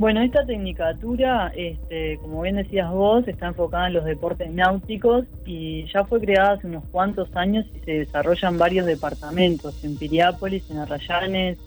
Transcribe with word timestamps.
Bueno, 0.00 0.22
esta 0.22 0.46
tecnicatura, 0.46 1.52
este, 1.54 2.16
como 2.22 2.40
bien 2.40 2.56
decías 2.56 2.90
vos, 2.90 3.28
está 3.28 3.48
enfocada 3.48 3.88
en 3.88 3.92
los 3.92 4.06
deportes 4.06 4.50
náuticos 4.50 5.26
y 5.44 5.84
ya 5.92 6.06
fue 6.06 6.22
creada 6.22 6.52
hace 6.52 6.68
unos 6.68 6.84
cuantos 6.86 7.28
años 7.36 7.66
y 7.74 7.80
se 7.80 7.92
desarrollan 7.98 8.56
varios 8.56 8.86
departamentos, 8.86 9.84
en 9.84 9.98
Piriápolis, 9.98 10.70
en 10.70 10.78
Arrayanes, 10.78 11.58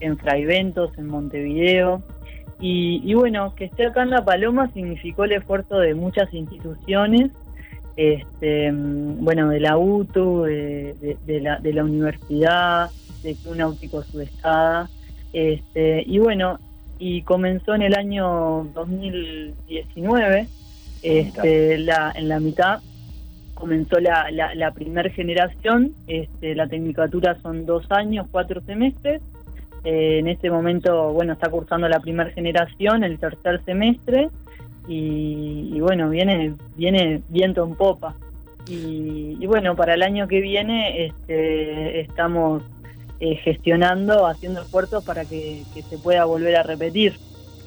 en 0.00 0.16
Fraiventos, 0.16 0.96
en 0.96 1.06
Montevideo. 1.06 2.02
Y, 2.60 3.12
bueno, 3.12 3.54
que 3.54 3.66
esté 3.66 3.84
acá 3.84 4.04
en 4.04 4.08
La 4.08 4.24
Paloma 4.24 4.72
significó 4.72 5.24
el 5.24 5.32
esfuerzo 5.32 5.76
de 5.78 5.94
muchas 5.94 6.32
instituciones, 6.32 7.30
este, 7.98 8.72
bueno, 8.72 9.50
de 9.50 9.60
la 9.60 9.76
UTU, 9.76 10.44
de, 10.44 11.18
la, 11.26 11.58
de 11.58 11.72
la 11.74 11.84
universidad, 11.84 12.88
de 13.22 13.34
Club 13.34 13.56
Náutico 13.56 14.02
Sudestada. 14.02 14.88
Este, 15.34 16.02
y 16.06 16.18
bueno, 16.18 16.58
y 16.98 17.22
comenzó 17.22 17.74
en 17.74 17.82
el 17.82 17.94
año 17.94 18.64
2019, 18.74 20.48
este, 21.02 21.78
la, 21.78 22.12
en 22.14 22.28
la 22.28 22.40
mitad 22.40 22.80
comenzó 23.56 23.98
la, 24.00 24.30
la, 24.30 24.70
primera 24.72 25.08
generación, 25.08 25.94
este, 26.06 26.54
la 26.54 26.68
tecnicatura 26.68 27.40
son 27.40 27.64
dos 27.64 27.90
años, 27.90 28.26
cuatro 28.30 28.60
semestres, 28.60 29.22
eh, 29.82 30.18
en 30.18 30.28
este 30.28 30.50
momento, 30.50 31.12
bueno, 31.12 31.32
está 31.32 31.48
cursando 31.48 31.88
la 31.88 32.00
primera 32.00 32.30
generación, 32.30 33.02
el 33.02 33.18
tercer 33.18 33.64
semestre, 33.64 34.28
y, 34.88 35.80
bueno, 35.80 36.10
viene, 36.10 36.54
viene 36.76 37.22
viento 37.28 37.64
en 37.64 37.74
popa. 37.74 38.14
Y, 38.68 39.36
y, 39.40 39.46
bueno, 39.46 39.74
para 39.74 39.94
el 39.94 40.02
año 40.02 40.28
que 40.28 40.40
viene 40.40 41.06
este, 41.06 42.00
estamos 42.00 42.62
eh, 43.18 43.36
gestionando, 43.36 44.26
haciendo 44.26 44.60
esfuerzos 44.60 45.02
para 45.02 45.24
que, 45.24 45.62
se 45.88 45.96
pueda 45.96 46.26
volver 46.26 46.54
a 46.54 46.62
repetir. 46.62 47.14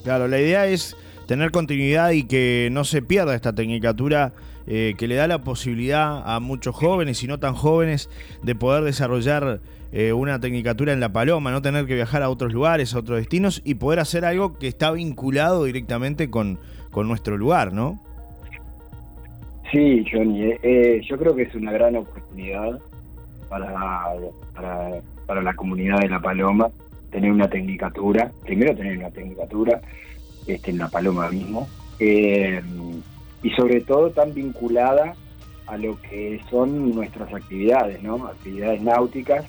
Claro, 0.04 0.28
la 0.28 0.40
idea 0.40 0.68
es 0.68 0.96
tener 1.26 1.50
continuidad 1.50 2.12
y 2.12 2.28
que 2.28 2.70
no 2.72 2.84
se 2.84 3.02
pierda 3.02 3.34
esta 3.34 3.56
tecnicatura 3.56 4.34
eh, 4.68 4.94
que 4.96 5.08
le 5.08 5.16
da 5.16 5.28
la 5.28 5.40
posibilidad 5.40 6.22
a 6.24 6.40
muchos 6.40 6.76
jóvenes 6.76 7.24
y 7.24 7.28
no 7.28 7.40
tan 7.40 7.56
jóvenes 7.56 8.12
de 8.44 8.54
poder 8.54 8.84
desarrollar 8.84 9.60
eh, 9.92 10.14
una 10.14 10.40
tecnicatura 10.40 10.94
en 10.94 11.00
La 11.00 11.12
Paloma, 11.12 11.50
no 11.50 11.64
tener 11.64 11.88
que 11.88 11.96
viajar 11.96 12.22
a 12.22 12.30
otros 12.30 12.54
lugares, 12.54 12.94
a 12.94 13.00
otros 13.00 13.18
destinos 13.18 13.64
y 13.66 13.74
poder 13.74 14.02
hacer 14.02 14.26
algo 14.26 14.60
que 14.60 14.68
está 14.68 14.92
vinculado 14.92 15.64
directamente 15.64 16.30
con, 16.30 16.60
con 16.92 17.08
nuestro 17.08 17.38
lugar, 17.38 17.74
¿no? 17.74 18.00
Sí, 19.72 20.06
Johnny, 20.12 20.54
yo 21.10 21.18
creo 21.18 21.36
que 21.36 21.44
es 21.44 21.56
una 21.56 21.72
gran 21.72 21.96
oportunidad 21.96 22.80
para, 23.50 24.14
para 24.54 25.02
para 25.30 25.44
la 25.44 25.54
comunidad 25.54 26.00
de 26.00 26.10
La 26.10 26.20
Paloma 26.20 26.72
tener 27.12 27.32
una 27.32 27.48
tecnicatura, 27.48 28.32
primero 28.44 28.76
tener 28.76 28.98
una 28.98 29.12
tecnicatura 29.12 29.80
este, 30.48 30.72
en 30.72 30.80
La 30.80 30.88
Paloma 30.88 31.30
mismo, 31.30 31.70
eh, 32.00 32.60
y 33.44 33.52
sobre 33.52 33.82
todo 33.82 34.10
tan 34.10 34.34
vinculada 34.34 35.14
a 35.68 35.78
lo 35.78 36.02
que 36.02 36.42
son 36.50 36.96
nuestras 36.96 37.32
actividades, 37.32 38.02
¿no? 38.02 38.26
Actividades 38.26 38.82
náuticas 38.82 39.46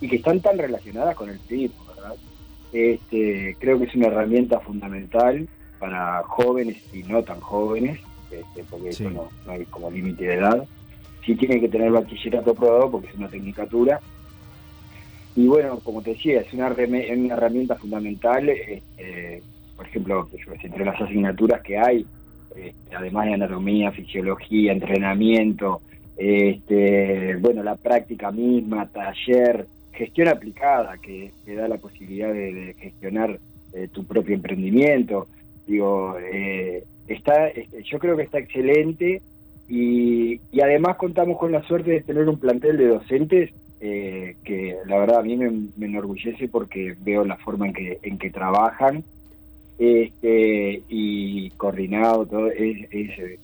y 0.00 0.08
que 0.08 0.16
están 0.16 0.38
tan 0.38 0.58
relacionadas 0.58 1.16
con 1.16 1.28
el 1.28 1.40
tipo, 1.40 1.74
¿verdad? 1.96 2.14
Este, 2.72 3.56
creo 3.58 3.80
que 3.80 3.86
es 3.86 3.94
una 3.96 4.06
herramienta 4.06 4.60
fundamental 4.60 5.48
para 5.80 6.22
jóvenes 6.22 6.76
y 6.94 7.02
no 7.02 7.24
tan 7.24 7.40
jóvenes, 7.40 7.98
este, 8.30 8.62
porque 8.70 8.90
eso 8.90 9.10
no, 9.10 9.28
no, 9.44 9.52
hay 9.52 9.64
como 9.64 9.90
límite 9.90 10.24
de 10.24 10.34
edad. 10.34 10.64
Sí 11.24 11.34
tiene 11.34 11.60
que 11.60 11.68
tener 11.68 11.90
bachillerato 11.90 12.52
aprobado 12.52 12.92
porque 12.92 13.08
es 13.08 13.14
una 13.16 13.28
tecnicatura, 13.28 14.00
y 15.36 15.46
bueno, 15.46 15.78
como 15.84 16.00
te 16.00 16.14
decía, 16.14 16.40
es 16.40 16.52
una, 16.54 16.68
una 16.68 17.34
herramienta 17.34 17.76
fundamental, 17.76 18.48
este, 18.48 19.42
por 19.76 19.86
ejemplo, 19.86 20.28
entre 20.62 20.84
las 20.84 20.98
asignaturas 20.98 21.60
que 21.60 21.76
hay, 21.76 22.06
este, 22.56 22.96
además 22.96 23.26
de 23.26 23.34
anatomía, 23.34 23.92
fisiología, 23.92 24.72
entrenamiento, 24.72 25.82
este, 26.16 27.36
bueno, 27.36 27.62
la 27.62 27.76
práctica 27.76 28.30
misma, 28.32 28.88
taller, 28.88 29.66
gestión 29.92 30.28
aplicada, 30.28 30.96
que 30.96 31.32
te 31.44 31.54
da 31.54 31.68
la 31.68 31.76
posibilidad 31.76 32.32
de, 32.32 32.74
gestionar 32.78 33.38
eh, 33.74 33.88
tu 33.92 34.04
propio 34.04 34.34
emprendimiento. 34.34 35.26
Digo, 35.66 36.16
eh, 36.32 36.82
está, 37.08 37.48
este, 37.48 37.82
yo 37.82 37.98
creo 37.98 38.16
que 38.16 38.22
está 38.22 38.38
excelente 38.38 39.20
y 39.68 40.40
además 40.62 40.96
contamos 40.96 41.38
con 41.38 41.52
la 41.52 41.62
suerte 41.64 41.90
de 41.90 42.00
tener 42.00 42.26
un 42.26 42.38
plantel 42.38 42.78
de 42.78 42.86
docentes 42.86 43.50
eh, 43.80 44.36
que 44.44 44.76
la 44.86 44.98
verdad 44.98 45.20
a 45.20 45.22
mí 45.22 45.36
me, 45.36 45.86
enorgullece 45.86 46.48
porque 46.48 46.96
veo 47.00 47.24
la 47.24 47.36
forma 47.36 47.66
en 47.66 47.72
que, 47.72 47.98
en 48.02 48.18
que 48.18 48.30
trabajan 48.30 49.04
este, 49.78 50.82
y 50.88 51.50
coordinado, 51.50 52.26
todo, 52.26 52.48
es, 52.48 52.88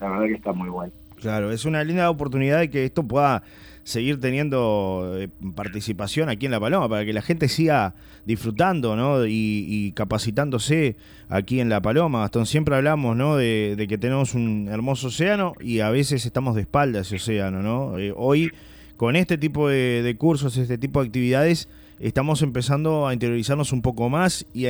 la 0.01 0.11
verdad 0.11 0.27
que 0.27 0.35
está 0.35 0.53
muy 0.53 0.71
bueno. 0.71 0.93
Claro, 1.21 1.53
es 1.53 1.65
una 1.65 1.85
linda 1.85 2.11
oportunidad 2.11 2.61
de 2.61 2.71
que 2.71 2.85
esto 2.85 3.03
pueda 3.05 3.43
seguir 3.85 4.21
teniendo 4.21 5.15
eh, 5.19 5.29
participación 5.55 6.29
aquí 6.29 6.47
en 6.47 6.53
La 6.53 6.61
Paloma, 6.61 6.89
para 6.89 7.05
que 7.05 7.13
la 7.13 7.23
gente 7.23 7.49
siga 7.49 7.95
disfrutando 8.25 8.97
¿no? 8.97 9.27
y, 9.27 9.93
capacitándose 9.95 10.97
aquí 11.29 11.61
en 11.61 11.69
La 11.69 11.81
Paloma. 11.81 12.21
Gastón, 12.21 12.47
siempre 12.47 12.77
hablamos 12.77 13.17
¿no? 13.17 13.37
de, 13.37 13.85
que 13.89 13.99
tenemos 13.99 14.35
un 14.35 14.69
hermoso 14.71 15.09
océano 15.09 15.55
y 15.61 15.81
a 15.81 15.91
veces 15.91 16.25
estamos 16.25 16.55
de 16.55 16.63
espalda 16.63 17.01
a 17.01 17.03
ese 17.03 17.17
océano. 17.17 17.63
¿no? 17.63 17.99
Eh, 17.99 18.13
hoy 18.17 18.51
con 18.97 19.17
este 19.17 19.39
tipo 19.39 19.69
de, 19.69 20.15
cursos, 20.19 20.57
este 20.57 20.79
tipo 20.79 21.01
de 21.01 21.07
actividades, 21.09 21.69
estamos 22.01 22.43
empezando 22.43 23.07
a 23.07 23.15
interiorizarnos 23.15 23.73
un 23.73 23.83
poco 23.83 24.09
más 24.09 24.47
y, 24.55 24.63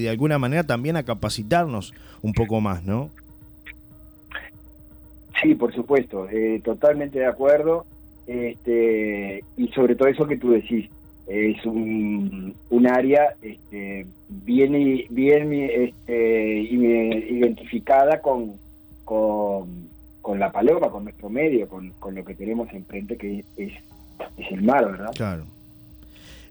de 0.00 0.08
alguna 0.10 0.38
manera 0.38 0.64
también 0.64 0.96
a 0.96 1.02
capacitarnos 1.02 1.94
un 2.22 2.32
poco 2.32 2.60
más, 2.60 2.84
¿no? 2.84 3.10
Sí, 5.42 5.54
por 5.54 5.74
supuesto, 5.74 6.28
eh, 6.30 6.60
totalmente 6.62 7.18
de 7.18 7.26
acuerdo. 7.26 7.84
Este, 8.26 9.42
y 9.56 9.68
sobre 9.68 9.96
todo 9.96 10.08
eso 10.08 10.26
que 10.26 10.36
tú 10.36 10.52
decís, 10.52 10.88
es 11.26 11.64
un, 11.64 12.54
un 12.70 12.86
área 12.86 13.34
este, 13.42 14.06
bien, 14.28 14.72
bien 15.10 15.52
este, 15.52 16.60
identificada 16.60 18.20
con, 18.20 18.52
con 19.04 19.88
con 20.22 20.38
la 20.38 20.50
paloma, 20.50 20.88
con 20.88 21.04
nuestro 21.04 21.28
medio, 21.28 21.68
con, 21.68 21.92
lo 22.14 22.24
que 22.24 22.34
tenemos 22.34 22.72
enfrente, 22.72 23.16
que 23.16 23.44
es, 23.56 23.72
es 24.38 24.52
el 24.52 24.62
mar, 24.62 24.90
¿verdad? 24.90 25.12
Claro. 25.14 25.44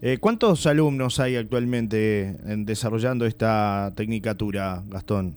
Eh, 0.04 0.18
¿Cuántos 0.20 0.66
alumnos 0.66 1.20
hay 1.20 1.36
actualmente 1.36 2.36
en 2.48 2.66
desarrollando 2.66 3.28
esta 3.28 3.94
tecnicatura, 3.96 4.82
Gastón? 4.90 5.36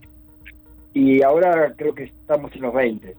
Y 0.94 1.22
ahora 1.22 1.74
creo 1.76 1.94
que 1.94 2.04
estamos 2.04 2.50
en 2.54 2.62
los 2.62 2.72
20. 2.72 3.14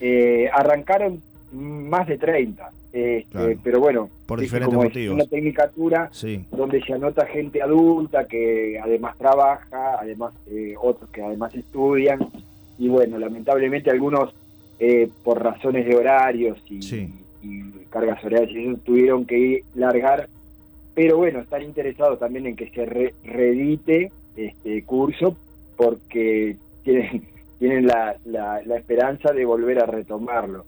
Eh, 0.00 0.48
arrancaron 0.52 1.20
más 1.52 2.08
de 2.08 2.16
30. 2.16 2.70
Este, 2.92 3.58
pero 3.62 3.78
bueno, 3.78 4.08
por 4.24 4.40
diferentes 4.40 4.74
motivos. 4.74 5.18
Es 5.18 5.22
una 5.22 5.26
tecnicatura 5.26 6.10
donde 6.50 6.82
se 6.82 6.94
anota 6.94 7.26
gente 7.26 7.60
adulta 7.60 8.26
que 8.26 8.80
además 8.82 9.18
trabaja, 9.18 9.98
además 10.00 10.32
eh, 10.46 10.74
otros 10.80 11.10
que 11.10 11.22
además 11.22 11.54
estudian. 11.54 12.20
Y 12.78 12.88
bueno, 12.88 13.18
lamentablemente 13.18 13.90
algunos 13.90 14.34
eh, 14.78 15.08
por 15.24 15.42
razones 15.42 15.86
de 15.86 15.96
horarios 15.96 16.58
y, 16.68 16.80
cargas 17.90 18.22
horarias, 18.24 18.50
tuvieron 18.84 19.24
que 19.24 19.62
largar, 19.74 20.28
pero 20.94 21.16
bueno, 21.16 21.40
están 21.40 21.62
interesados 21.62 22.18
también 22.18 22.46
en 22.46 22.56
que 22.56 22.68
se 22.70 22.84
reedite 23.24 24.10
este 24.36 24.82
curso 24.82 25.36
porque 25.76 26.56
tienen, 26.84 27.22
tienen 27.58 27.86
la, 27.86 28.16
la, 28.24 28.76
esperanza 28.76 29.32
de 29.32 29.44
volver 29.44 29.78
a 29.78 29.86
retomarlo. 29.86 30.66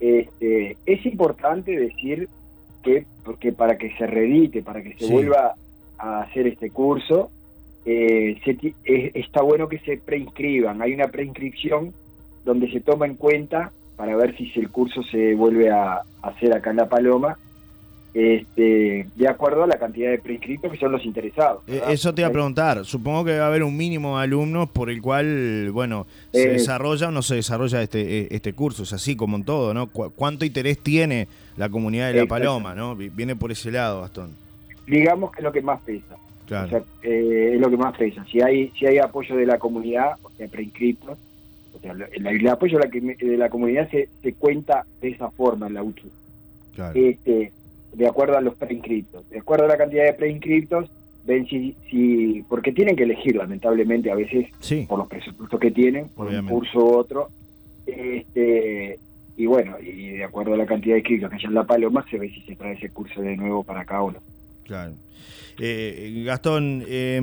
Este, 0.00 0.76
es 0.86 1.06
importante 1.06 1.76
decir 1.76 2.28
que, 2.82 3.04
porque 3.24 3.52
para 3.52 3.76
que 3.76 3.94
se 3.96 4.06
reedite, 4.06 4.62
para 4.62 4.82
que 4.82 4.94
se 4.96 5.12
vuelva 5.12 5.54
a 5.98 6.22
hacer 6.22 6.46
este 6.46 6.70
curso, 6.70 7.30
eh, 7.84 8.40
está 9.14 9.42
bueno 9.42 9.68
que 9.68 9.78
se 9.80 9.98
preinscriban. 9.98 10.80
Hay 10.82 10.94
una 10.94 11.08
preinscripción 11.08 11.92
donde 12.44 12.70
se 12.70 12.80
toma 12.80 13.06
en 13.06 13.14
cuenta 13.14 13.72
para 13.96 14.16
ver 14.16 14.36
si 14.36 14.50
el 14.56 14.70
curso 14.70 15.02
se 15.02 15.34
vuelve 15.34 15.70
a 15.70 16.00
hacer 16.22 16.54
acá 16.54 16.70
en 16.70 16.76
La 16.76 16.88
Paloma, 16.88 17.36
este, 18.12 19.06
de 19.14 19.28
acuerdo 19.28 19.62
a 19.64 19.66
la 19.66 19.78
cantidad 19.78 20.10
de 20.10 20.18
prescritos 20.18 20.72
que 20.72 20.78
son 20.78 20.92
los 20.92 21.04
interesados. 21.04 21.62
Eh, 21.68 21.80
eso 21.90 22.12
te 22.12 22.22
iba 22.22 22.28
a 22.28 22.32
preguntar, 22.32 22.84
supongo 22.84 23.24
que 23.24 23.38
va 23.38 23.44
a 23.44 23.48
haber 23.48 23.62
un 23.62 23.76
mínimo 23.76 24.16
de 24.18 24.24
alumnos 24.24 24.68
por 24.70 24.90
el 24.90 25.00
cual, 25.00 25.70
bueno, 25.72 26.06
se 26.32 26.44
eh, 26.44 26.52
desarrolla 26.52 27.08
o 27.08 27.10
no 27.10 27.22
se 27.22 27.36
desarrolla 27.36 27.82
este, 27.82 28.20
eh, 28.20 28.28
este 28.30 28.52
curso, 28.52 28.82
es 28.82 28.92
así 28.92 29.16
como 29.16 29.36
en 29.36 29.44
todo, 29.44 29.74
¿no? 29.74 29.88
¿Cuánto 29.88 30.44
interés 30.44 30.78
tiene 30.78 31.28
la 31.56 31.68
comunidad 31.68 32.12
de 32.12 32.20
La 32.20 32.26
Paloma, 32.26 32.74
¿no? 32.74 32.96
Viene 32.96 33.36
por 33.36 33.52
ese 33.52 33.70
lado, 33.70 34.00
Gastón. 34.00 34.34
Digamos 34.86 35.30
que 35.30 35.40
es 35.40 35.44
lo 35.44 35.52
que 35.52 35.62
más 35.62 35.80
pesa. 35.82 36.16
Claro. 36.46 36.84
es 37.02 37.60
lo 37.60 37.70
que 37.70 37.76
más 37.76 37.96
pesa. 37.96 38.24
Si 38.24 38.40
hay, 38.40 38.72
si 38.76 38.84
hay 38.84 38.98
apoyo 38.98 39.36
de 39.36 39.46
la 39.46 39.58
comunidad, 39.58 40.14
o 40.22 40.30
sea, 40.32 40.48
preinscritos, 41.82 42.40
el, 42.42 42.48
apoyo 42.48 42.78
de 42.78 43.36
la, 43.36 43.48
comunidad 43.48 43.90
se, 43.90 44.08
se, 44.22 44.32
cuenta 44.34 44.84
de 45.00 45.08
esa 45.08 45.30
forma 45.30 45.66
en 45.66 45.74
la 45.74 45.82
UTU. 45.82 46.08
Este, 46.94 47.52
de 47.92 48.06
acuerdo 48.06 48.36
a 48.36 48.40
los 48.40 48.54
preinscriptos. 48.54 49.28
De 49.30 49.38
acuerdo 49.38 49.64
a 49.64 49.68
la 49.68 49.76
cantidad 49.76 50.04
de 50.04 50.14
preinscriptos, 50.14 50.90
ven 51.24 51.46
si, 51.46 51.76
si 51.90 52.44
porque 52.48 52.72
tienen 52.72 52.96
que 52.96 53.04
elegir 53.04 53.36
lamentablemente 53.36 54.10
a 54.10 54.14
veces 54.14 54.46
Sí, 54.60 54.86
por 54.88 54.98
los 54.98 55.08
presupuestos 55.08 55.60
que 55.60 55.70
tienen, 55.70 56.08
por 56.08 56.28
Obviamente. 56.28 56.52
un 56.52 56.60
curso 56.60 56.78
u 56.78 56.96
otro. 56.96 57.28
Este, 57.86 58.98
y 59.36 59.46
bueno, 59.46 59.76
y 59.80 60.10
de 60.10 60.24
acuerdo 60.24 60.54
a 60.54 60.58
la 60.58 60.66
cantidad 60.66 60.94
de 60.94 61.00
inscritos 61.00 61.30
que 61.30 61.36
haya 61.36 61.48
en 61.48 61.54
La 61.54 61.64
Paloma, 61.64 62.04
se 62.10 62.18
ve 62.18 62.30
si 62.30 62.40
se 62.42 62.56
trae 62.56 62.74
ese 62.74 62.90
curso 62.90 63.20
de 63.22 63.36
nuevo 63.36 63.64
para 63.64 63.84
cada 63.84 64.02
uno. 64.02 64.18
Claro. 64.70 64.94
Eh, 65.58 66.22
Gastón, 66.24 66.84
eh, 66.86 67.20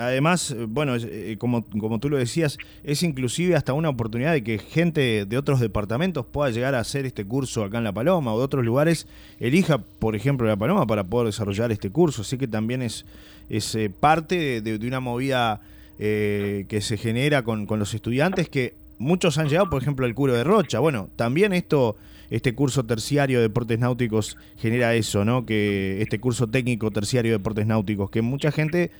además, 0.00 0.50
eh, 0.50 0.66
bueno, 0.66 0.96
eh, 0.96 1.36
como, 1.38 1.64
como 1.64 2.00
tú 2.00 2.08
lo 2.08 2.16
decías, 2.16 2.58
es 2.82 3.02
inclusive 3.04 3.54
hasta 3.54 3.74
una 3.74 3.90
oportunidad 3.90 4.32
de 4.32 4.42
que 4.42 4.58
gente 4.58 5.24
de 5.24 5.38
otros 5.38 5.60
departamentos 5.60 6.26
pueda 6.26 6.50
llegar 6.50 6.74
a 6.74 6.80
hacer 6.80 7.06
este 7.06 7.24
curso 7.24 7.62
acá 7.62 7.78
en 7.78 7.84
La 7.84 7.92
Paloma 7.92 8.32
o 8.34 8.38
de 8.38 8.44
otros 8.44 8.64
lugares, 8.64 9.06
elija, 9.38 9.78
por 9.78 10.16
ejemplo, 10.16 10.48
La 10.48 10.56
Paloma 10.56 10.86
para 10.86 11.04
poder 11.04 11.26
desarrollar 11.26 11.70
este 11.70 11.90
curso. 11.90 12.22
Así 12.22 12.38
que 12.38 12.48
también 12.48 12.82
es, 12.82 13.04
es 13.48 13.74
eh, 13.74 13.88
parte 13.88 14.60
de, 14.62 14.78
de 14.78 14.88
una 14.88 14.98
movida 14.98 15.60
eh, 15.98 16.64
que 16.68 16.80
se 16.80 16.96
genera 16.96 17.44
con, 17.44 17.66
con 17.66 17.78
los 17.78 17.94
estudiantes 17.94 18.48
que 18.48 18.74
muchos 18.98 19.38
han 19.38 19.48
llegado, 19.48 19.70
por 19.70 19.80
ejemplo, 19.80 20.06
al 20.06 20.14
Curo 20.14 20.32
de 20.32 20.42
Rocha. 20.42 20.80
Bueno, 20.80 21.08
también 21.14 21.52
esto, 21.52 21.96
este 22.30 22.54
curso 22.54 22.84
terciario 22.84 23.38
de 23.38 23.44
deportes 23.44 23.78
náuticos 23.78 24.36
genera 24.58 24.94
eso, 24.94 25.24
¿no? 25.24 25.46
Que 25.46 26.00
este 26.02 26.18
curso 26.18 26.46
técnico 26.46 26.90
terciario 26.90 27.32
de 27.32 27.38
deportes 27.38 27.66
náuticos, 27.66 28.10
que 28.10 28.22
mucha 28.22 28.50
gente 28.50 28.90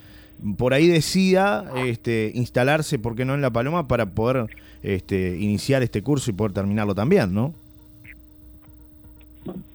por 0.58 0.74
ahí 0.74 0.86
decida 0.86 1.64
este, 1.86 2.30
instalarse, 2.34 2.98
¿por 2.98 3.16
qué 3.16 3.24
no 3.24 3.34
en 3.34 3.40
La 3.42 3.50
Paloma? 3.50 3.88
Para 3.88 4.06
poder 4.06 4.46
este, 4.82 5.36
iniciar 5.38 5.82
este 5.82 6.02
curso 6.02 6.30
y 6.30 6.34
poder 6.34 6.52
terminarlo 6.52 6.94
también, 6.94 7.32
¿no? 7.32 7.54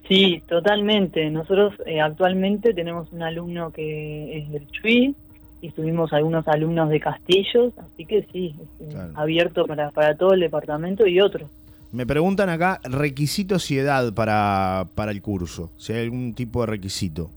Sí, 0.08 0.42
totalmente. 0.46 1.30
Nosotros 1.30 1.74
eh, 1.86 2.00
actualmente 2.00 2.74
tenemos 2.74 3.10
un 3.12 3.22
alumno 3.22 3.70
que 3.70 4.38
es 4.38 4.50
del 4.50 4.66
Chuy 4.68 5.14
y 5.62 5.70
tuvimos 5.70 6.12
algunos 6.12 6.46
alumnos 6.48 6.90
de 6.90 7.00
Castillos, 7.00 7.72
así 7.78 8.04
que 8.04 8.26
sí, 8.32 8.54
es, 8.80 8.92
Claro. 8.92 9.12
abierto 9.14 9.64
para, 9.66 9.90
para 9.90 10.16
todo 10.16 10.34
el 10.34 10.40
departamento 10.40 11.06
y 11.06 11.20
otros. 11.20 11.48
Me 11.92 12.06
preguntan 12.06 12.48
acá 12.48 12.80
requisitos 12.84 13.70
y 13.70 13.78
edad 13.78 14.14
para, 14.14 14.86
para 14.94 15.12
el 15.12 15.20
curso, 15.20 15.70
si 15.76 15.92
hay 15.92 16.04
algún 16.04 16.34
tipo 16.34 16.62
de 16.62 16.66
requisito. 16.68 17.30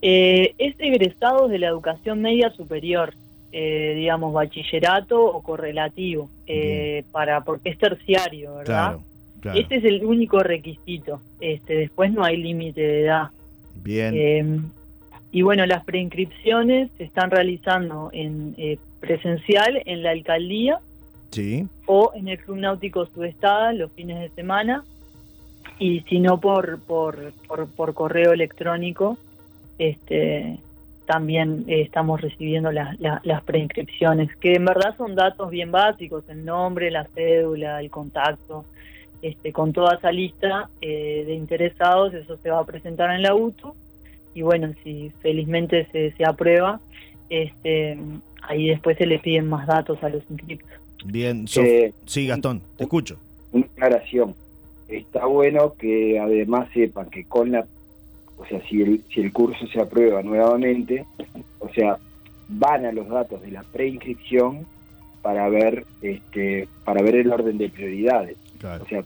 Eh, 0.00 0.54
es 0.58 0.76
egresados 0.78 1.50
de 1.50 1.58
la 1.58 1.66
educación 1.66 2.22
media 2.22 2.50
superior, 2.50 3.14
eh, 3.50 3.94
digamos 3.96 4.32
bachillerato 4.32 5.24
o 5.24 5.42
correlativo, 5.42 6.30
eh, 6.46 7.02
para 7.10 7.40
porque 7.40 7.70
es 7.70 7.78
terciario, 7.78 8.56
¿verdad? 8.56 8.64
Claro, 8.64 9.02
claro. 9.40 9.58
Ese 9.58 9.76
es 9.76 9.84
el 9.84 10.04
único 10.04 10.38
requisito. 10.38 11.20
Este, 11.40 11.74
después 11.74 12.12
no 12.12 12.22
hay 12.22 12.36
límite 12.36 12.80
de 12.80 13.00
edad. 13.02 13.30
Bien, 13.74 14.14
Eh, 14.14 14.60
y 15.32 15.42
bueno, 15.42 15.66
las 15.66 15.84
preinscripciones 15.84 16.90
se 16.96 17.04
están 17.04 17.30
realizando 17.30 18.10
en 18.12 18.54
eh, 18.56 18.78
presencial 19.00 19.82
en 19.84 20.02
la 20.02 20.10
alcaldía 20.10 20.78
o 21.86 22.12
en 22.14 22.28
el 22.28 22.38
Club 22.38 22.58
Náutico 22.58 23.06
Sudestada 23.06 23.72
los 23.72 23.90
fines 23.92 24.20
de 24.20 24.28
semana. 24.30 24.84
Y 25.78 26.00
si 26.08 26.20
no 26.20 26.40
por, 26.40 26.80
por, 26.80 27.32
por, 27.46 27.94
correo 27.94 28.32
electrónico 28.32 29.18
este 29.78 30.58
también 31.06 31.64
eh, 31.68 31.82
estamos 31.82 32.20
recibiendo 32.20 32.72
las- 32.72 32.96
las 32.98 33.42
preinscripciones 33.44 34.34
que 34.36 34.54
en 34.54 34.64
verdad 34.64 34.96
son 34.96 35.14
datos 35.14 35.50
bien 35.50 35.70
básicos 35.70 36.24
el 36.28 36.44
nombre 36.44 36.90
la 36.90 37.04
cédula 37.14 37.80
el 37.80 37.90
contacto. 37.90 38.64
Este 39.22 39.52
con 39.52 39.72
toda 39.72 39.96
esa 39.96 40.10
lista 40.12 40.68
eh, 40.80 41.24
de 41.26 41.34
interesados 41.34 42.12
eso 42.14 42.36
se 42.42 42.50
va 42.50 42.60
a 42.60 42.64
presentar 42.64 43.10
en 43.14 43.22
la 43.22 43.34
UTU 43.34 43.74
y 44.34 44.42
bueno 44.42 44.72
si 44.82 45.10
felizmente 45.20 45.86
se, 45.92 46.12
se 46.12 46.24
aprueba 46.24 46.80
este 47.30 47.98
ahí 48.42 48.68
después 48.68 48.96
se 48.98 49.06
le 49.06 49.18
piden 49.18 49.48
más 49.48 49.66
datos 49.66 50.02
a 50.02 50.08
los 50.08 50.22
inscriptos 50.30 50.70
bien. 51.04 51.46
Sof- 51.46 51.64
Eh, 51.66 51.92
sí, 52.06 52.26
Gastón, 52.26 52.62
te 52.76 52.84
escucho. 52.84 53.16
una 53.52 53.66
aclaración. 53.66 54.34
Está 54.88 55.26
bueno 55.26 55.74
que 55.78 56.18
además 56.18 56.68
sepan 56.72 57.10
que 57.10 57.24
con 57.24 57.50
la, 57.52 57.66
o 58.36 58.46
sea, 58.46 58.60
si 58.68 58.82
el, 58.82 59.02
si 59.12 59.20
el 59.20 59.32
curso 59.32 59.66
se 59.66 59.80
aprueba 59.80 60.22
nuevamente, 60.22 61.04
o 61.58 61.68
sea, 61.70 61.98
van 62.48 62.86
a 62.86 62.92
los 62.92 63.08
datos 63.08 63.42
de 63.42 63.50
la 63.50 63.62
preinscripción 63.62 64.66
para 65.22 65.48
ver, 65.48 65.84
este, 66.02 66.68
para 66.84 67.02
ver 67.02 67.16
el 67.16 67.32
orden 67.32 67.58
de 67.58 67.68
prioridades. 67.68 68.36
Claro. 68.58 68.84
O 68.84 68.86
sea, 68.88 69.02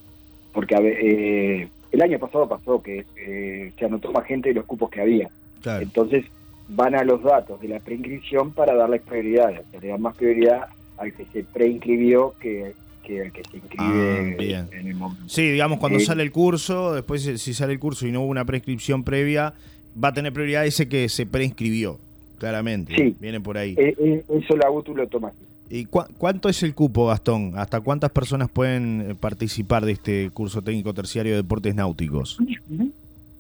porque 0.53 0.75
eh, 0.77 1.69
el 1.93 2.03
año 2.03 2.19
pasado 2.19 2.47
pasó 2.47 2.83
que 2.83 3.07
eh, 3.17 3.73
se 3.79 3.85
anotó 3.87 4.13
más 4.13 4.27
gente 4.27 4.51
de 4.51 4.57
los 4.57 4.67
cupos 4.67 4.91
que 4.91 5.01
había. 5.01 5.31
Claro. 5.63 5.83
Entonces 5.83 6.27
van 6.69 6.95
a 6.95 7.05
los 7.05 7.23
datos 7.23 7.59
de 7.63 7.69
la 7.69 7.81
preinscripción 7.81 8.53
para 8.53 8.75
darles 8.75 9.01
prioridad. 9.03 9.51
O 9.67 9.71
sea, 9.71 9.81
le 9.81 9.89
dan 9.89 10.03
más 10.03 10.15
prioridad 10.17 10.67
al 11.01 11.13
que 11.15 11.25
se 11.33 11.43
preinscribió 11.45 12.35
que, 12.41 12.75
que 13.03 13.23
al 13.23 13.33
que 13.33 13.43
se 13.51 13.57
inscribe 13.57 14.35
Ah, 14.35 14.35
bien. 14.39 14.69
en 14.73 14.87
el 14.87 14.95
momento. 14.95 15.25
Sí, 15.27 15.51
digamos, 15.51 15.79
cuando 15.79 15.99
Eh, 15.99 16.03
sale 16.03 16.23
el 16.23 16.31
curso, 16.31 16.93
después 16.95 17.23
si- 17.23 17.55
sale 17.55 17.73
el 17.73 17.79
curso 17.81 18.07
y 18.07 18.13
no 18.13 18.21
hubo 18.21 18.29
una 18.29 18.45
prescripción 18.45 19.03
previa, 19.03 19.55
va 20.03 20.09
a 20.09 20.13
tener 20.13 20.33
prioridad 20.33 20.67
ese 20.67 20.89
que 20.89 21.09
se 21.09 21.25
preinscribió, 21.27 21.99
claramente. 22.39 22.95
Sí. 22.95 23.17
Viene 23.19 23.41
por 23.41 23.57
ahí. 23.59 23.75
Eh, 23.79 23.95
eh, 23.99 24.25
eso 24.29 24.57
la 24.57 24.71
UTU 24.71 24.95
lo 24.95 25.07
toma. 25.09 25.33
¿Y 25.73 25.87
cua- 25.87 26.09
cuánto 26.19 26.49
es 26.49 26.63
el 26.65 26.75
cupo, 26.75 27.07
Gastón? 27.07 27.53
¿Hasta 27.57 27.81
cuántas 27.81 28.11
personas 28.11 28.51
pueden 28.51 29.17
participar 29.21 29.85
de 29.87 29.93
este 29.93 30.31
curso 30.31 30.61
técnico 30.63 30.93
terciario 30.93 31.33
de 31.33 31.39
deportes 31.43 31.75
náuticos? 31.75 32.39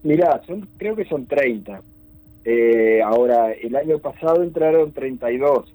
Mirá, 0.02 0.40
son, 0.46 0.66
creo 0.78 0.96
que 0.96 1.04
son 1.04 1.26
30. 1.26 1.82
Eh, 2.44 3.00
ahora, 3.04 3.52
el 3.52 3.76
año 3.76 3.98
pasado 3.98 4.42
entraron 4.42 4.92
32. 4.92 5.70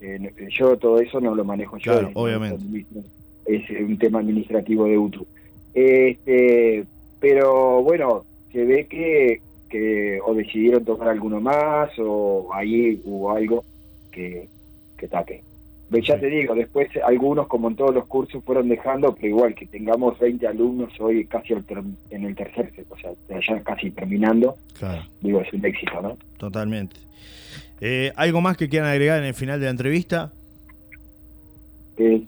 Eh, 0.00 0.32
yo 0.50 0.76
todo 0.76 1.00
eso 1.00 1.20
no 1.20 1.34
lo 1.34 1.44
manejo 1.44 1.76
yo. 1.78 1.92
Claro, 1.92 2.10
obviamente. 2.14 2.64
Es 3.46 3.68
un 3.70 3.98
tema 3.98 4.20
administrativo 4.20 4.84
de 4.86 4.98
UTU. 4.98 5.26
Este, 5.74 6.84
pero 7.20 7.82
bueno, 7.82 8.24
se 8.52 8.64
ve 8.64 8.86
que, 8.86 9.40
que 9.68 10.20
o 10.24 10.34
decidieron 10.34 10.84
tomar 10.84 11.08
alguno 11.08 11.40
más 11.40 11.90
o 11.98 12.48
ahí 12.52 13.00
hubo 13.04 13.32
algo 13.32 13.64
que, 14.10 14.48
que 14.96 15.08
tape. 15.08 15.42
Ve, 15.90 16.00
Ya 16.02 16.14
Sí. 16.14 16.20
te 16.20 16.26
digo, 16.28 16.54
después 16.54 16.88
algunos, 17.04 17.48
como 17.48 17.68
en 17.68 17.74
todos 17.76 17.92
los 17.94 18.06
cursos, 18.06 18.42
fueron 18.44 18.68
dejando, 18.68 19.12
pero 19.14 19.26
igual 19.28 19.54
que 19.56 19.66
tengamos 19.66 20.18
20 20.20 20.46
alumnos 20.46 20.92
hoy 21.00 21.24
casi 21.26 21.52
en 21.52 22.24
el 22.24 22.34
tercer, 22.36 22.72
o 22.88 22.96
sea, 22.96 23.10
ya 23.40 23.60
casi 23.62 23.90
terminando, 23.90 24.54
Claro, 24.78 25.02
digo, 25.20 25.40
es 25.40 25.52
un 25.52 25.64
éxito, 25.66 26.00
¿no? 26.00 26.16
totalmente. 26.38 26.96
Eh, 27.80 28.12
¿Algo 28.16 28.40
más 28.40 28.56
que 28.56 28.68
quieran 28.68 28.88
agregar 28.90 29.18
en 29.18 29.24
el 29.24 29.34
final 29.34 29.58
de 29.58 29.64
la 29.66 29.70
entrevista? 29.72 30.30
Eh, 31.96 32.22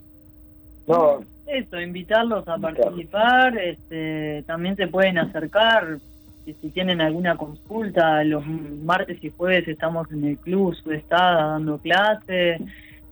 no, 0.86 1.20
Eso, 1.46 1.80
invitarlos 1.80 2.46
a 2.48 2.56
Invitarlos. 2.56 2.80
participar, 2.86 3.58
este, 3.58 4.42
también 4.46 4.74
se 4.76 4.86
pueden 4.88 5.18
acercar, 5.18 5.98
si, 6.44 6.54
si 6.54 6.70
tienen 6.70 7.00
alguna 7.00 7.36
consulta, 7.36 8.24
los 8.24 8.44
martes 8.46 9.22
y 9.22 9.28
jueves 9.30 9.68
estamos 9.68 10.10
en 10.10 10.24
el 10.24 10.38
club 10.38 10.74
Sudestada 10.74 11.48
dando 11.52 11.78
clase, 11.78 12.58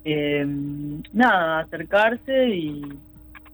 eh, 0.04 0.46
nada, 1.12 1.60
acercarse 1.60 2.48
y, 2.48 2.82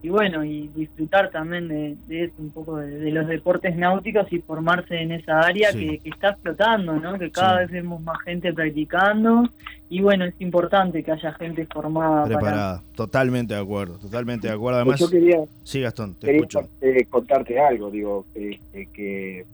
y 0.03 0.09
bueno, 0.09 0.45
y 0.45 0.69
disfrutar 0.69 1.31
también 1.31 1.67
de, 1.69 1.97
de 2.07 2.25
eso, 2.25 2.35
un 2.39 2.51
poco 2.51 2.77
de, 2.77 2.91
de 2.99 3.11
los 3.11 3.27
deportes 3.27 3.77
náuticos 3.77 4.33
y 4.33 4.39
formarse 4.41 4.97
en 5.01 5.13
esa 5.13 5.41
área 5.41 5.73
Sí. 5.73 5.79
que, 5.87 5.99
que 5.99 6.09
está 6.11 6.31
explotando, 6.31 6.95
¿no? 6.95 7.19
Que 7.19 7.31
cada 7.31 7.55
Sí. 7.59 7.63
vez 7.65 7.71
vemos 7.73 8.01
más 8.03 8.19
gente 8.23 8.53
practicando 8.53 9.45
y 9.89 10.01
bueno, 10.01 10.25
es 10.25 10.35
importante 10.41 11.03
que 11.03 11.13
haya 11.13 11.33
gente 11.35 11.67
formada 11.67 12.25
para 12.25 12.39
Preparada. 12.39 12.83
Totalmente 12.95 13.55
de 13.55 13.61
acuerdo, 13.61 13.99
totalmente 13.99 14.47
de 14.49 14.55
acuerdo. 14.55 14.85
pues 14.85 15.01
Además, 15.01 15.01
yo 15.01 15.19
quería, 15.19 15.45
sí, 15.65 15.81
Gastón, 15.81 16.15
te 16.15 16.27
quería 16.27 16.41
escucho. 16.43 16.69
eh, 16.81 17.05
contarte 17.11 17.59
algo, 17.59 17.91
digo, 17.91 18.27
este, 18.35 18.87
que 18.93 19.45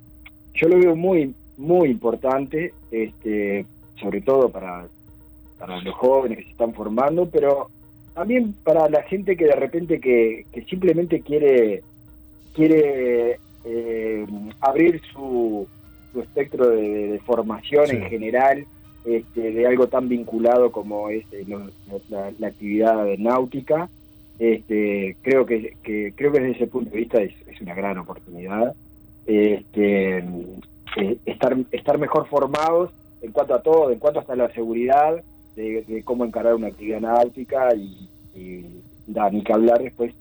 yo 0.55 0.69
lo 0.69 0.79
veo 0.79 0.95
muy, 0.97 1.35
muy 1.57 1.89
importante, 1.91 2.75
este, 2.91 3.65
sobre 4.01 4.21
todo 4.23 4.49
para, 4.51 4.87
para 5.67 5.81
los 5.81 5.95
jóvenes 5.95 6.39
que 6.39 6.45
se 6.45 6.51
están 6.51 6.75
formando, 6.75 7.27
pero 7.31 7.69
también 8.15 8.53
para 8.65 8.89
la 8.89 9.03
gente 9.05 9.37
que 9.37 9.45
de 9.47 9.55
repente 9.57 10.01
que, 10.01 10.45
que 10.53 10.63
simplemente 10.65 11.21
quiere, 11.21 11.83
quiere 12.53 13.39
eh, 13.65 14.27
abrir 14.61 15.01
su, 15.13 15.67
su 16.13 16.21
espectro 16.21 16.69
de, 16.71 17.21
formación 17.25 17.87
Sí. 17.87 17.97
en 17.97 18.03
general, 18.11 18.67
este, 19.05 19.53
de 19.53 19.67
algo 19.67 19.87
tan 19.87 20.09
vinculado 20.09 20.73
como 20.73 21.09
es 21.11 21.25
eh, 21.33 21.45
lo- 21.47 21.71
la, 22.09 22.33
la 22.39 22.47
actividad 22.49 23.07
náutica. 23.19 23.89
Este, 24.39 25.17
creo 25.23 25.47
que, 25.47 25.77
que 25.85 26.13
creo 26.17 26.33
que 26.33 26.41
desde 26.41 26.57
ese 26.57 26.67
punto 26.67 26.91
de 26.91 26.97
vista 26.97 27.23
es, 27.23 27.33
es 27.49 27.61
una 27.61 27.75
gran 27.75 27.99
oportunidad. 27.99 28.75
Este, 29.27 30.19
eh, 30.19 31.17
estar 31.27 31.57
estar 31.71 31.99
mejor 31.99 32.27
formados 32.27 32.91
en 33.23 33.31
cuanto 33.31 33.55
a 33.55 33.63
todo, 33.63 33.93
en 33.93 34.01
cuanto 34.01 34.19
hasta 34.21 34.35
la 34.35 34.53
seguridad 34.53 35.23
de, 35.57 35.83
de 35.87 36.03
cómo 36.03 36.25
encarar 36.25 36.55
una 36.55 36.69
actividad 36.69 37.01
náutica 37.01 37.75
y, 37.75 38.09
y 38.35 38.67
da, 39.07 39.31
ni 39.31 39.43
que 39.43 39.53
hablar 39.53 39.83
después 39.83 40.13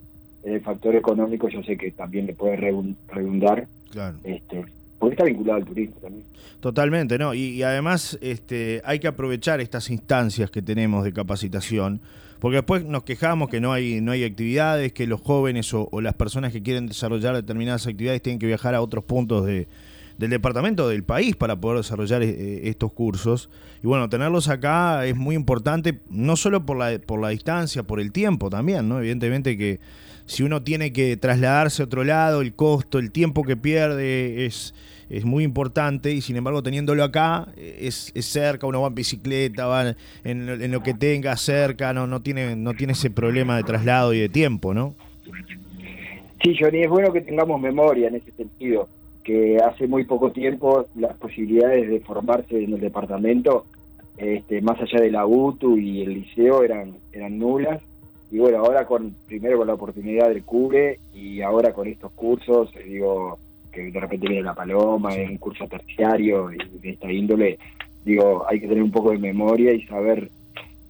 del 0.43 0.61
factor 0.61 0.95
económico, 0.95 1.47
yo 1.49 1.61
sé 1.63 1.77
que 1.77 1.91
también 1.91 2.25
le 2.25 2.33
puede 2.33 2.57
redun- 2.57 2.95
redundar 3.07 3.67
Claro. 3.91 4.17
este, 4.23 4.65
porque 4.99 5.13
está 5.15 5.25
vinculado 5.25 5.57
al 5.59 5.65
turismo 5.65 5.95
también. 6.01 6.23
Totalmente, 6.59 7.17
¿no? 7.17 7.33
Y, 7.33 7.61
además 7.63 8.17
este, 8.21 8.81
hay 8.85 8.99
que 8.99 9.07
aprovechar 9.07 9.59
estas 9.61 9.89
instancias 9.89 10.49
que 10.51 10.61
tenemos 10.61 11.03
de 11.03 11.11
capacitación, 11.13 11.99
porque 12.39 12.57
después 12.57 12.85
nos 12.85 13.03
quejamos 13.03 13.49
que 13.49 13.59
no 13.59 13.71
hay, 13.73 14.01
no 14.01 14.11
hay 14.11 14.23
actividades, 14.23 14.93
que 14.93 15.05
los 15.07 15.21
jóvenes 15.21 15.73
o, 15.73 15.89
las 16.01 16.13
personas 16.15 16.51
que 16.51 16.63
quieren 16.63 16.87
desarrollar 16.87 17.35
determinadas 17.35 17.85
actividades 17.87 18.21
tienen 18.21 18.39
que 18.39 18.47
viajar 18.47 18.73
a 18.75 18.81
otros 18.81 19.03
puntos 19.03 19.45
de, 19.45 19.67
del 20.21 20.29
departamento, 20.29 20.87
del 20.87 21.03
país, 21.03 21.35
para 21.35 21.55
poder 21.55 21.79
desarrollar 21.79 22.21
eh, 22.21 22.69
estos 22.69 22.93
cursos. 22.93 23.49
Y 23.83 23.87
bueno, 23.87 24.07
tenerlos 24.07 24.49
acá 24.49 25.03
es 25.07 25.15
muy 25.15 25.35
importante, 25.35 25.99
no 26.11 26.35
solo 26.35 26.63
por 26.63 26.77
la, 26.77 26.99
por 26.99 27.19
la 27.19 27.29
distancia, 27.29 27.81
por 27.81 27.99
el 27.99 28.11
tiempo 28.11 28.51
también, 28.51 28.87
¿no? 28.87 28.99
Evidentemente 28.99 29.57
que 29.57 29.79
si 30.27 30.43
uno 30.43 30.61
tiene 30.61 30.93
que 30.93 31.17
trasladarse 31.17 31.81
a 31.81 31.85
otro 31.85 32.03
lado, 32.03 32.41
el 32.41 32.53
costo, 32.53 32.99
el 32.99 33.11
tiempo 33.11 33.43
que 33.43 33.57
pierde 33.57 34.45
es, 34.45 34.75
es 35.09 35.25
muy 35.25 35.43
importante 35.43 36.11
y 36.11 36.21
sin 36.21 36.35
embargo 36.35 36.61
teniéndolo 36.61 37.03
acá 37.03 37.47
es, 37.57 38.11
es 38.13 38.27
cerca, 38.27 38.67
uno 38.67 38.79
va 38.79 38.89
en 38.89 38.95
bicicleta, 38.95 39.65
va 39.65 39.95
en, 40.23 40.71
lo 40.71 40.83
que 40.83 40.93
tenga 40.93 41.35
cerca, 41.35 41.93
no, 41.93 42.05
no, 42.05 42.21
tiene, 42.21 42.55
no 42.55 42.75
tiene 42.75 42.93
ese 42.93 43.09
problema 43.09 43.57
de 43.57 43.63
traslado 43.63 44.13
y 44.13 44.19
de 44.19 44.29
tiempo, 44.29 44.75
¿no? 44.75 44.95
Sí, 46.43 46.55
Johnny, 46.59 46.83
es 46.83 46.89
bueno 46.89 47.11
que 47.11 47.21
tengamos 47.21 47.59
memoria 47.59 48.07
en 48.07 48.15
ese 48.15 48.31
sentido, 48.33 48.87
que 49.23 49.57
hace 49.57 49.87
muy 49.87 50.05
poco 50.05 50.31
tiempo 50.31 50.85
las 50.95 51.15
posibilidades 51.17 51.89
de 51.89 51.99
formarse 51.99 52.63
en 52.63 52.73
el 52.73 52.79
departamento, 52.79 53.65
este, 54.17 54.61
más 54.61 54.79
allá 54.79 55.01
de 55.01 55.11
la 55.11 55.25
UTU 55.25 55.77
y 55.77 56.01
el 56.01 56.13
liceo, 56.13 56.63
eran, 56.63 56.93
eran 57.11 57.39
nulas 57.39 57.81
y 58.31 58.37
bueno, 58.37 58.59
ahora 58.59 58.85
con 58.85 59.13
primero 59.27 59.57
con 59.57 59.67
la 59.67 59.73
oportunidad 59.73 60.29
del 60.29 60.43
cubre 60.43 60.99
y 61.13 61.41
ahora 61.41 61.73
con 61.73 61.87
estos 61.87 62.11
cursos, 62.13 62.73
eh, 62.77 62.83
digo, 62.87 63.37
que 63.71 63.91
de 63.91 63.99
repente 63.99 64.27
viene 64.27 64.43
la 64.43 64.53
paloma, 64.53 65.13
es 65.15 65.29
un 65.29 65.37
curso 65.37 65.67
terciario 65.67 66.51
y 66.51 66.57
de 66.79 66.89
esta 66.91 67.11
índole, 67.11 67.59
digo, 68.05 68.45
hay 68.49 68.61
que 68.61 68.67
tener 68.67 68.83
un 68.83 68.91
poco 68.91 69.11
de 69.11 69.17
memoria 69.17 69.73
y 69.73 69.83
saber 69.83 70.29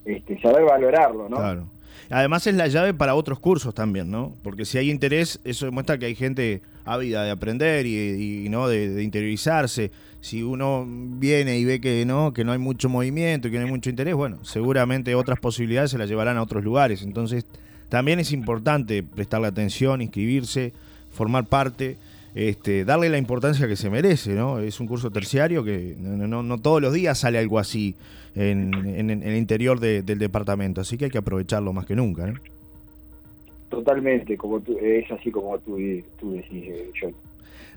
este, 0.06 0.40
saber 0.40 0.64
valorarlo, 0.66 1.30
¿no? 1.30 1.38
Claro. 1.38 1.66
Además 2.12 2.46
es 2.46 2.56
la 2.56 2.68
llave 2.68 2.94
para 2.94 3.16
otros 3.16 3.40
cursos 3.40 3.74
también, 3.74 4.12
¿no? 4.12 4.34
Porque 4.44 4.66
si 4.66 4.78
hay 4.78 4.92
interés, 4.92 5.40
eso 5.44 5.66
demuestra 5.66 5.98
que 5.98 6.08
hay 6.08 6.16
gente 6.16 6.62
ávida 6.86 7.24
de 7.24 7.32
aprender 7.32 7.86
y, 7.86 8.48
no 8.50 8.68
de, 8.68 9.04
interiorizarse. 9.04 9.92
Si 10.20 10.44
uno 10.44 10.86
viene 10.88 11.58
y 11.58 11.66
ve 11.66 11.82
que 11.82 12.06
no, 12.06 12.34
que 12.34 12.44
no 12.44 12.52
hay 12.52 12.60
mucho 12.60 12.90
movimiento 12.90 13.48
y 13.48 13.52
que 13.52 13.58
no 13.58 13.66
hay 13.66 13.72
mucho 13.72 13.90
interés, 13.90 14.14
bueno, 14.14 14.44
seguramente 14.44 15.16
otras 15.16 15.40
posibilidades 15.40 15.92
se 15.92 15.98
las 15.98 16.10
llevarán 16.10 16.38
a 16.38 16.44
otros 16.44 16.64
lugares. 16.64 17.02
Entonces, 17.02 17.46
también 17.90 18.20
es 18.20 18.32
importante 18.32 19.04
prestarle 19.04 19.48
atención, 19.48 20.02
inscribirse, 20.02 20.74
formar 21.12 21.46
parte 21.46 21.98
este, 22.34 22.86
darle 22.86 23.10
la 23.10 23.18
importancia 23.18 23.68
que 23.68 23.76
se 23.76 23.90
merece, 23.90 24.34
¿no? 24.34 24.60
Es 24.60 24.80
un 24.80 24.88
curso 24.88 25.12
terciario 25.12 25.66
que 25.66 25.96
no, 26.00 26.58
todos 26.60 26.82
los 26.82 26.94
días 26.94 27.18
sale 27.20 27.38
algo 27.38 27.60
así 27.60 27.96
en, 28.36 28.74
el 28.74 29.36
interior 29.36 29.80
del 29.82 30.18
departamento, 30.18 30.80
así 30.80 30.98
que 30.98 31.06
hay 31.06 31.12
que 31.12 31.18
aprovecharlo 31.18 31.74
más 31.74 31.86
que 31.86 31.96
nunca. 31.96 32.34
Totalmente, 33.72 34.38
como 34.38 34.60
tú, 34.60 34.78
es 34.80 35.10
así 35.12 35.32
como 35.32 35.58
tú, 35.60 35.78
tú 36.20 36.34
decís, 36.34 36.66
eh, 36.68 36.92
John. 37.00 37.16